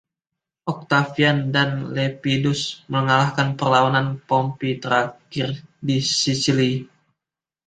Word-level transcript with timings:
Octavian 0.71 1.37
dan 1.55 1.69
Lepidus 1.95 2.61
mengalahkan 2.93 3.49
perlawanan 3.59 4.07
Pompei 4.29 4.73
terakhir 4.83 5.49
di 5.87 5.97
Sicily. 6.21 6.73